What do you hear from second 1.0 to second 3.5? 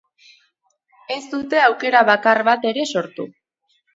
Ez dute aukera bakar bat ere sortu.